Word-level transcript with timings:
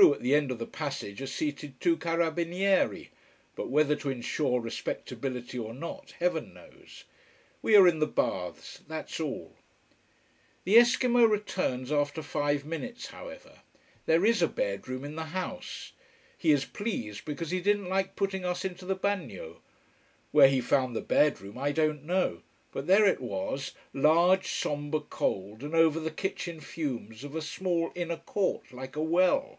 True, 0.00 0.14
at 0.14 0.22
the 0.22 0.36
end 0.36 0.52
of 0.52 0.60
the 0.60 0.66
passage 0.66 1.20
are 1.20 1.26
seated 1.26 1.80
two 1.80 1.96
carabinieri. 1.96 3.08
But 3.56 3.68
whether 3.68 3.96
to 3.96 4.10
ensure 4.10 4.60
respectibility 4.60 5.58
or 5.58 5.74
not, 5.74 6.12
Heaven 6.20 6.54
knows. 6.54 7.02
We 7.62 7.74
are 7.74 7.88
in 7.88 7.98
the 7.98 8.06
baths, 8.06 8.78
that's 8.86 9.18
all. 9.18 9.56
[Illustration: 10.64 10.64
ISILI] 10.64 10.64
The 10.64 10.76
esquimo 10.76 11.24
returns 11.28 11.90
after 11.90 12.22
five 12.22 12.64
minutes, 12.64 13.06
however. 13.08 13.58
There 14.06 14.24
is 14.24 14.40
a 14.40 14.46
bedroom 14.46 15.04
in 15.04 15.16
the 15.16 15.24
house. 15.24 15.90
He 16.36 16.52
is 16.52 16.64
pleased, 16.64 17.24
because 17.24 17.50
he 17.50 17.60
didn't 17.60 17.88
like 17.88 18.14
putting 18.14 18.44
us 18.44 18.64
into 18.64 18.84
the 18.84 18.94
bagnio. 18.94 19.62
Where 20.30 20.48
he 20.48 20.60
found 20.60 20.94
the 20.94 21.00
bedroom 21.00 21.58
I 21.58 21.72
don't 21.72 22.04
know. 22.04 22.42
But 22.70 22.86
there 22.86 23.06
it 23.06 23.20
was, 23.20 23.72
large, 23.92 24.46
sombre, 24.46 25.00
cold, 25.00 25.64
and 25.64 25.74
over 25.74 25.98
the 25.98 26.12
kitchen 26.12 26.60
fumes 26.60 27.24
of 27.24 27.34
a 27.34 27.42
small 27.42 27.90
inner 27.96 28.18
court 28.18 28.70
like 28.72 28.94
a 28.94 29.02
well. 29.02 29.58